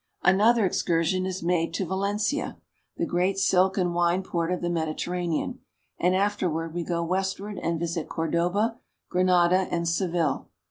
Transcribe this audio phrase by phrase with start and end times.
[0.23, 2.57] Another excursion is made to Valencia,
[2.97, 5.59] the great silk and wine port of the Mediterranean,
[5.99, 8.79] and afterward we go westward and visit Cordoba,
[9.11, 10.49] Granada, and Seville.